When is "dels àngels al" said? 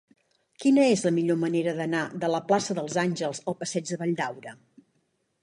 2.81-3.59